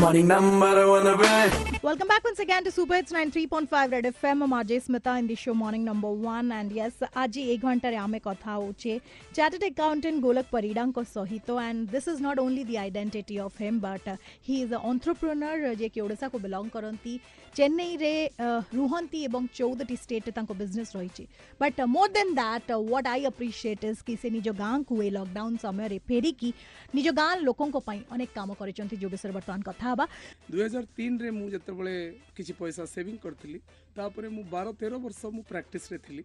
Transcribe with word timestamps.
Morning 0.00 0.26
number 0.28 0.86
one 0.90 1.06
away. 1.06 1.50
Welcome 1.82 2.06
back 2.08 2.22
once 2.22 2.38
again 2.38 2.64
to 2.64 2.70
Super 2.70 2.96
Hits 2.96 3.12
93.5 3.12 3.92
Red 3.94 4.04
FM. 4.04 4.42
I'm 4.42 4.50
Ajay 4.56 4.78
Smita 4.86 5.18
in 5.18 5.26
the 5.26 5.34
show 5.34 5.54
Morning 5.54 5.82
Number 5.84 6.10
One. 6.10 6.52
And 6.52 6.70
yes, 6.70 6.92
आज 7.22 7.38
एक 7.38 7.62
घंटा 7.62 7.88
रे 7.94 8.18
कथा 8.26 8.52
होचे 8.52 8.98
chartered 9.36 9.64
accountant 9.70 10.20
गोलक 10.22 10.46
परिडांग 10.52 10.92
को 10.92 11.04
सहितो 11.14 11.60
and 11.60 11.88
this 11.90 12.08
is 12.08 12.20
not 12.22 12.38
only 12.38 12.64
the 12.72 12.76
identity 12.80 13.38
of 13.46 13.60
him 13.60 13.80
but 13.80 14.08
he 14.48 14.60
is 14.62 14.72
a 14.74 15.72
जे 15.80 15.88
कि 15.88 16.00
ओडिसा 16.00 16.28
को 16.28 16.38
बिलोंग 16.44 16.70
करंती 16.76 17.18
चेन्नई 17.56 17.96
रे 17.96 18.12
रुहंती 18.40 19.22
एवं 19.24 19.46
14 19.54 19.86
टी 19.88 19.96
स्टेट 19.96 20.28
तांको 20.36 20.54
business 20.54 20.92
रहिची 20.96 21.26
but 21.60 21.80
more 21.94 22.08
than 22.16 22.34
that 22.34 22.70
what 22.72 23.06
I 23.12 23.24
appreciate 23.24 23.84
is 23.90 24.00
कि 24.06 24.16
से 24.22 24.30
निजो 24.30 24.52
गां 24.58 24.82
कुए 24.90 25.08
लॉकडाउन 25.10 25.56
समय 25.62 25.88
रे 25.88 25.98
फेरी 26.08 26.32
की 26.40 26.52
निजो 26.94 27.12
गां 27.20 27.34
लोकों 27.42 27.70
को 27.78 27.82
अनेक 27.90 28.28
काम 28.34 28.52
बर्तमान 28.60 29.62
कथा 29.68 29.85
କଥାହେବା 29.86 30.06
ଦୁଇ 30.52 30.60
ହଜାର 30.66 30.84
ତିନିରେ 30.96 31.30
ମୁଁ 31.38 31.48
ଯେତେବେଳେ 31.54 31.92
କିଛି 32.36 32.52
ପଇସା 32.60 32.84
ସେଭିଂ 32.94 33.16
କରିଥିଲି 33.24 33.58
ତାପରେ 33.98 34.26
ମୁଁ 34.36 34.42
ବାର 34.54 34.66
ତେର 34.80 34.94
ବର୍ଷ 35.04 35.20
ମୁଁ 35.36 35.42
ପ୍ରାକ୍ଟିସରେ 35.52 35.96
ଥିଲି 36.06 36.22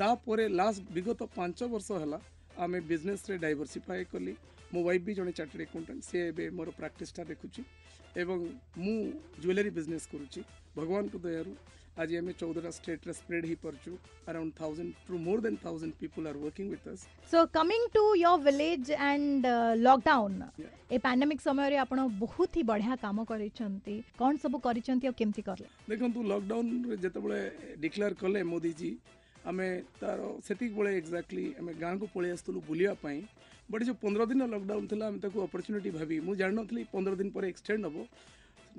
ତାପରେ 0.00 0.44
ଲାଷ୍ଟ 0.60 0.80
ବିଗତ 0.96 1.20
ପାଞ୍ଚ 1.38 1.58
ବର୍ଷ 1.74 1.88
ହେଲା 2.02 2.18
ଆମେ 2.66 2.78
ବିଜନେସରେ 2.90 3.34
ଡାଇଭର୍ସିଫାଏ 3.44 4.02
କଲି 4.14 4.34
ମୋ 4.74 4.80
ୱାଇଫ୍ 4.88 5.04
ବି 5.06 5.12
ଜଣେ 5.20 5.32
ଚାର୍ଟେଡ଼ 5.40 5.62
ଆକାଉଣ୍ଟାଣ୍ଟ 5.68 6.02
ସିଏ 6.10 6.24
ଏବେ 6.32 6.44
ମୋର 6.60 6.68
ପ୍ରାକ୍ଟିସଟା 6.80 7.22
ଦେଖୁଛି 7.32 7.60
ଏବଂ 8.24 8.36
ମୁଁ 8.86 8.96
ଜୁଏଲାରୀ 9.46 9.70
ବିଜନେସ୍ 9.80 10.06
କରୁଛି 10.14 10.40
ଭଗବାନଙ୍କ 10.80 11.16
ଦୟାରୁ 11.28 11.52
As 11.98 12.08
Ajayame 12.08 12.32
Chaudhara 12.38 12.70
state 12.72 13.12
spread 13.14 13.44
hi 13.44 13.56
parchu. 13.56 13.98
Around 14.28 14.54
thousand, 14.54 14.94
through 15.06 15.18
more 15.18 15.40
than 15.40 15.56
thousand 15.56 15.98
people 15.98 16.28
are 16.28 16.36
working 16.38 16.70
with 16.70 16.86
us. 16.86 17.06
So 17.28 17.46
coming 17.48 17.84
to 17.92 18.14
your 18.16 18.38
village 18.38 18.90
and 18.90 19.44
uh, 19.44 19.74
lockdown. 19.88 20.34
Yeah. 20.58 20.66
ए 20.92 20.98
पांडेमिक 21.04 21.40
समय 21.40 21.68
रे 21.70 21.76
आपण 21.76 21.98
बहुत 22.18 22.56
ही 22.56 22.62
बढ़िया 22.70 22.94
काम 23.02 23.22
करिसंती 23.30 23.96
कोन 24.18 24.36
सब 24.44 24.54
करिसंती 24.64 25.06
और 25.08 25.12
केमती 25.18 25.42
करले 25.48 25.66
देखंतु 25.94 26.22
लॉकडाउन 26.28 26.68
रे 26.90 26.96
जेतबळे 27.02 27.40
डिक्लेयर 27.88 28.12
कले 28.24 28.42
मोदी 28.56 28.74
जी 28.82 28.90
ଆମେ 29.50 29.66
ତାର 30.00 30.20
ସେତିକି 30.46 30.74
ବେଳେ 30.78 30.90
ଏକ୍ଜାକ୍ଟଲି 31.00 31.42
ଆମେ 31.60 31.72
ଗାଁକୁ 31.82 32.06
ପଳେଇ 32.14 32.30
ଆସିଥିଲୁ 32.36 32.60
ବୁଲିବା 32.70 32.94
ପାଇଁ 33.04 33.18
ବଟ୍ 33.74 33.84
ଯେଉଁ 33.88 33.96
ପନ୍ଦର 34.02 34.22
ଦିନ 34.32 34.48
ଲକଡାଉନ୍ 34.54 34.88
ଥିଲା 34.90 35.04
ଆମେ 35.12 35.18
ତାକୁ 35.24 35.36
ଅପରଚ୍ୟୁନିଟି 35.46 35.90
ଭାବି 35.98 36.16
ମୁଁ 36.26 36.34
ଜାଣିନଥିଲି 36.40 36.82
ପନ୍ଦର 36.94 37.18
ଦିନ 37.20 37.28
ପରେ 37.36 37.46
ଏକ୍ସଟେଣ୍ଡ 37.52 37.84
ହେବ 37.90 38.02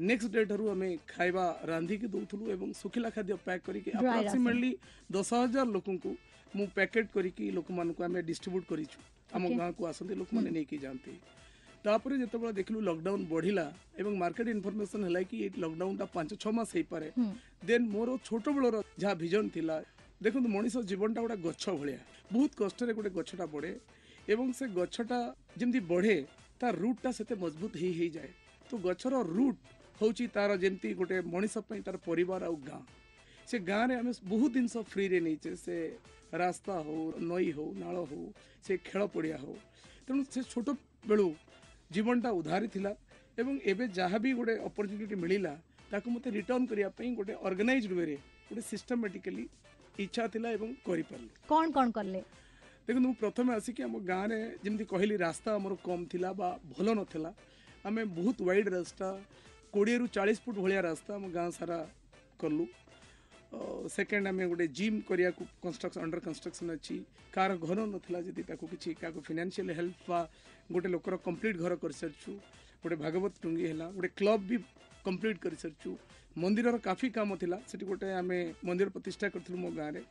ନେକ୍ସଟ 0.08 0.32
ଡେ 0.34 0.44
ଠାରୁ 0.50 0.66
ଆମେ 0.74 0.88
ଖାଇବା 1.12 1.46
ରାନ୍ଧିକି 1.70 2.08
ଦେଉଥିଲୁ 2.16 2.46
ଏବଂ 2.56 2.70
ଶୁଖିଲା 2.82 3.10
ଖାଦ୍ୟ 3.16 3.36
ପ୍ୟାକ୍ 3.48 3.64
କରିକି 3.68 3.90
ଆପ୍ରୋକ୍ସିମେଟଲି 4.02 4.70
ଦଶ 5.16 5.30
ହଜାର 5.42 5.66
ଲୋକଙ୍କୁ 5.76 6.12
ମୁଁ 6.60 6.66
ପ୍ୟାକେଟ୍ 6.78 7.10
କରିକି 7.16 7.44
ଲୋକମାନଙ୍କୁ 7.58 8.02
ଆମେ 8.08 8.20
ଡିଷ୍ଟ୍ରିବ୍ୟୁଟ୍ 8.30 8.68
କରିଛୁ 8.72 8.98
ଆମ 9.40 9.44
ଗାଁକୁ 9.62 9.82
ଆସନ୍ତି 9.92 10.16
ଲୋକମାନେ 10.22 10.50
ନେଇକି 10.58 10.78
ଯାଆନ୍ତି 10.86 11.14
ତାପରେ 11.88 12.16
ଯେତେବେଳେ 12.22 12.54
ଦେଖିଲୁ 12.60 12.80
ଲକଡାଉନ 12.90 13.22
ବଢ଼ିଲା 13.34 13.66
ଏବଂ 14.02 14.14
ମାର୍କେଟ 14.24 14.48
ଇନଫର୍ମେସନ 14.56 15.02
ହେଲା 15.10 15.22
କି 15.32 15.38
ଏଇ 15.46 15.50
ଲକଡାଉନଟା 15.64 16.06
ପାଞ୍ଚ 16.16 16.30
ଛଅ 16.44 16.52
ମାସ 16.60 16.70
ହେଇପାରେ 16.78 17.08
ଦେନ୍ 17.70 17.84
ମୋର 17.96 18.10
ଛୋଟବେଳର 18.30 18.78
ଯାହା 19.04 19.14
ଭିଜନ 19.24 19.46
ଥିଲା 19.56 19.78
ଦେଖନ୍ତୁ 20.26 20.50
ମଣିଷ 20.56 20.76
ଜୀବନଟା 20.92 21.20
ଗୋଟେ 21.26 21.36
ଗଛ 21.48 21.64
ଭଳିଆ 21.82 21.98
ବହୁତ 22.34 22.52
କଷ୍ଟରେ 22.62 22.94
ଗୋଟେ 22.98 23.10
ଗଛଟା 23.20 23.46
ବଢ଼େ 23.56 23.72
ଏବଂ 24.36 24.48
ସେ 24.60 24.66
ଗଛଟା 24.80 25.20
ଯେମିତି 25.60 25.80
ବଢ଼େ 25.92 26.18
ତା 26.62 26.68
ରୁଟ୍ଟା 26.82 27.10
ସେତେ 27.20 27.34
ମଜବୁତ 27.44 27.74
ହେଇ 27.84 27.94
ହେଇଯାଏ 28.00 28.30
ତ 28.72 28.78
ଗଛର 28.88 29.16
ରୁଟ୍ 29.36 29.60
ହେଉଛି 30.00 30.26
ତାର 30.36 30.56
ଯେମିତି 30.64 30.90
ଗୋଟେ 31.00 31.16
ମଣିଷ 31.32 31.62
ପାଇଁ 31.70 31.82
ତାର 31.88 31.98
ପରିବାର 32.08 32.48
ଆଉ 32.50 32.56
ଗାଁ 32.68 32.82
ସେ 33.52 33.56
ଗାଁରେ 33.70 33.96
ଆମେ 34.02 34.12
ବହୁତ 34.34 34.52
ଜିନିଷ 34.60 34.84
ଫ୍ରିରେ 34.92 35.18
ନେଇଛେ 35.28 35.52
ସେ 35.64 35.76
ରାସ୍ତା 36.42 36.74
ହଉ 36.88 37.02
ନଈ 37.32 37.48
ହଉ 37.58 37.66
ନାଳ 37.84 38.04
ହଉ 38.12 38.26
ସେ 38.68 38.78
ଖେଳ 38.90 39.02
ପଡ଼ିଆ 39.16 39.38
ହଉ 39.42 39.56
ତେଣୁ 40.10 40.22
ସେ 40.36 40.42
ଛୋଟ 40.54 40.76
ବେଳୁ 41.12 41.28
ଜୀବନଟା 41.98 42.30
ଉଧାରି 42.40 42.68
ଥିଲା 42.76 42.94
ଏବଂ 43.42 43.54
ଏବେ 43.74 43.84
ଯାହା 44.00 44.18
ବି 44.26 44.30
ଗୋଟେ 44.40 44.56
ଅପରଚ୍ୟୁନିଟି 44.70 45.16
ମିଳିଲା 45.26 45.54
ତାକୁ 45.92 46.08
ମୋତେ 46.16 46.30
ରିଟର୍ଣ୍ଣ 46.38 46.66
କରିବା 46.72 46.90
ପାଇଁ 47.00 47.10
ଗୋଟେ 47.20 47.34
ଅର୍ଗାନାଇଜ୍ 47.50 47.88
ୱେରେ 47.92 48.16
ଗୋଟେ 48.50 48.64
ସିଷ୍ଟମେଟିକାଲି 48.72 49.46
ଇଚ୍ଛା 50.06 50.24
ଥିଲା 50.38 50.50
ଏବଂ 50.58 50.70
କରିପାରିଲି 50.88 51.32
କ'ଣ 51.52 51.66
କ'ଣ 51.78 51.88
କଲେ 52.00 52.22
ଦେଖନ୍ତୁ 52.86 53.06
ମୁଁ 53.12 53.16
ପ୍ରଥମେ 53.26 53.50
ଆସିକି 53.60 53.82
ଆମ 53.90 53.96
ଗାଁରେ 54.14 54.40
ଯେମିତି 54.66 54.86
କହିଲି 54.94 55.16
ରାସ୍ତା 55.26 55.50
ଆମର 55.60 55.74
କମ୍ 55.88 56.06
ଥିଲା 56.16 56.30
ବା 56.42 56.50
ଭଲ 56.76 56.88
ନଥିଲା 57.02 57.32
ଆମେ 57.90 58.02
ବହୁତ 58.20 58.38
ୱାଇଡ଼ 58.48 58.70
ରାସ୍ତା 58.78 59.08
କୋଡ଼ିଏରୁ 59.76 60.06
ଚାଳିଶ 60.14 60.40
ଫୁଟ 60.44 60.56
ଭଳିଆ 60.66 60.80
ରାସ୍ତା 60.84 61.12
ଆମ 61.16 61.26
ଗାଁ 61.38 61.50
ସାରା 61.58 61.76
କଲୁ 62.44 62.64
ସେକେଣ୍ଡ 63.96 64.28
ଆମେ 64.32 64.44
ଗୋଟେ 64.54 64.66
ଜିମ୍ 64.80 64.98
କରିବାକୁ 65.10 65.44
କନଷ୍ଟ୍ରକ୍ସନ୍ 65.66 66.04
ଅଣ୍ଡର 66.06 66.20
କନଷ୍ଟ୍ରକ୍ସନ୍ 66.28 66.70
ଅଛି 66.76 66.96
କାହାର 67.36 67.52
ଘର 67.68 67.80
ନଥିଲା 67.94 68.20
ଯଦି 68.28 68.44
ତାକୁ 68.50 68.64
କିଛି 68.74 68.90
କାହାକୁ 69.02 69.20
ଫିନାନ୍ସିଆଲ 69.28 69.72
ହେଲ୍ପ 69.80 70.00
ବା 70.10 70.20
ଗୋଟେ 70.76 70.90
ଲୋକର 70.96 71.14
କମ୍ପ୍ଲିଟ୍ 71.28 71.58
ଘର 71.64 71.74
କରିସାରିଛୁ 71.84 72.32
ଗୋଟେ 72.84 72.98
ଭାଗବତ 73.04 73.34
ଟୁଙ୍ଗି 73.46 73.66
ହେଲା 73.72 73.88
ଗୋଟେ 73.98 74.10
କ୍ଲବ୍ 74.22 74.44
ବି 74.52 74.58
କମ୍ପ୍ଲିଟ୍ 75.08 75.40
କରିସାରିଛୁ 75.46 75.92
ମନ୍ଦିରର 76.44 76.76
କାଫି 76.88 77.08
କାମ 77.20 77.30
ଥିଲା 77.44 77.58
ସେଠି 77.72 77.86
ଗୋଟେ 77.92 78.14
ଆମେ 78.22 78.40
ମନ୍ଦିର 78.70 78.90
ପ୍ରତିଷ୍ଠା 78.96 79.28
କରିଥିଲୁ 79.36 79.58
ମୋ 79.66 79.72
ଗାଁରେ 79.82 80.02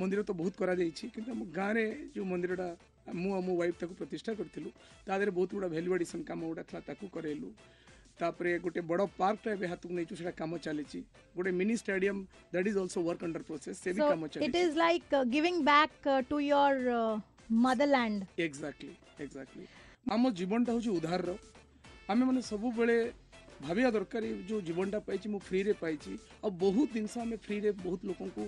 ମନ୍ଦିର 0.00 0.20
ତ 0.28 0.32
ବହୁତ 0.42 0.54
କରାଯାଇଛି 0.62 1.04
କିନ୍ତୁ 1.16 1.30
ଆମ 1.36 1.42
ଗାଁରେ 1.58 1.84
ଯେଉଁ 2.14 2.26
ମନ୍ଦିରଟା 2.32 2.68
ମୁଁ 3.22 3.30
ଆଉ 3.36 3.40
ମୋ 3.48 3.54
ୱାଇଫ୍ 3.60 3.76
ତାକୁ 3.82 3.94
ପ୍ରତିଷ୍ଠା 4.00 4.32
କରିଥିଲୁ 4.40 4.70
ତା 5.06 5.12
ଦେହରେ 5.20 5.32
ବହୁତ 5.38 5.48
ଗୁଡ଼ା 5.58 5.68
ଭ୍ୟାଲୁ 5.74 5.90
ଆଡ଼ିସନ୍ 5.96 6.22
କାମ 6.30 6.40
ଗୁଡ଼ା 6.50 6.62
ଥିଲା 6.70 6.80
ତାକୁ 6.90 7.04
କରେଇଲୁ 7.16 7.50
ତାପରେ 8.20 8.52
ଗୋଟେ 8.64 8.80
ବଡ଼ 8.90 9.04
ପାର୍କଟା 9.18 9.48
ଏବେ 9.56 9.66
ହାତକୁ 9.72 9.92
ନେଇଛୁ 9.96 10.14
ସେଟା 10.18 10.32
କାମ 10.40 10.58
ଚାଲିଛି 10.66 10.98
ଗୋଟେ 11.38 11.50
mini 11.60 11.74
stadium 11.82 12.16
that 12.54 12.66
is 12.70 12.78
also 12.82 12.98
work 13.06 13.22
under 13.28 13.42
process 13.50 13.78
ସେ 13.86 13.94
ବି 13.96 14.00
କାମ 14.12 14.22
ଚାଲିଛି 14.36 14.50
it 14.50 14.60
is 14.66 14.76
like 14.84 15.14
giving 15.34 15.58
back 15.70 16.08
to 16.30 16.36
your 16.46 17.00
motherland 17.64 18.44
exactly 18.46 18.92
exactly 19.26 19.68
ଆମ 20.16 20.30
ଜୀବନଟା 20.42 20.70
ହେଉଛି 20.76 20.90
ଉଧାରର 20.96 21.36
ଆମେମାନେ 22.14 22.40
ସବୁବେଳେ 22.50 22.96
ଭାବିବା 23.66 23.90
ଦରକାର 23.96 24.30
ଯେଉଁ 24.48 24.60
ଜୀବନଟା 24.70 24.98
ପାଇଛି 25.08 25.26
ମୁଁ 25.34 25.40
ଫ୍ରିରେ 25.50 25.72
ପାଇଛି 25.82 26.12
ଆଉ 26.44 26.50
ବହୁତ 26.62 26.88
ଜିନିଷ 26.96 27.18
ଆମେ 27.24 27.36
ଫ୍ରିରେ 27.46 27.70
ବହୁତ 27.84 28.00
ଲୋକଙ୍କୁ 28.12 28.46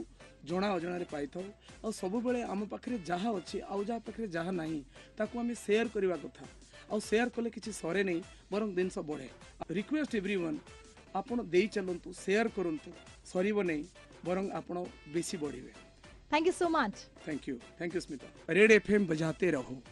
ଜଣା 0.50 0.68
ଅଜଣାରେ 0.80 1.06
ପାଇଥାଉ 1.12 1.44
ଆଉ 1.84 1.92
ସବୁବେଳେ 2.00 2.40
ଆମ 2.54 2.60
ପାଖରେ 2.74 2.96
ଯାହା 3.12 3.28
ଅଛି 3.40 3.60
ଆଉ 3.72 3.80
ଯାହା 3.92 4.00
ପାଖରେ 4.10 4.26
ଯାହା 4.38 4.52
ନାହିଁ 4.62 4.80
ତାକୁ 5.22 5.34
ଆମେ 5.44 5.54
ସେୟାର 5.64 5.94
କରିବା 5.96 6.16
କଥା 6.26 6.44
ଆଉ 6.88 6.98
ସେୟାର 7.08 7.30
କଲେ 7.36 7.50
କିଛି 7.54 7.72
ସରେ 7.80 8.02
ନାହିଁ 8.08 8.20
ବରଂ 8.52 8.70
ଜିନିଷ 8.76 9.02
ବଢ଼େ 9.10 9.26
ରିକ୍ୱେଷ୍ଟ 9.78 10.14
ଏଭ୍ରି 10.20 10.36
ୱାନ୍ 10.44 10.58
ଆପଣ 11.20 11.44
ଦେଇ 11.54 11.66
ଚାଲନ୍ତୁ 11.74 12.08
ସେୟାର 12.22 12.54
କରନ୍ତୁ 12.58 12.90
ସରିବ 13.32 13.66
ନାହିଁ 13.72 13.84
ବରଂ 14.28 14.46
ଆପଣ 14.60 14.86
ବେଶୀ 15.16 15.36
ବଢ଼ିବେ 15.42 15.76
thank 16.32 16.46
you 16.50 16.56
so 16.62 16.66
much 16.78 17.04
thank 17.26 17.48
you 17.48 17.58
thank 17.82 17.94
you 17.94 18.00
Smita 18.08 18.52
red 18.60 18.76
F 18.80 18.90
बजाते 19.14 19.50
रहो 19.60 19.88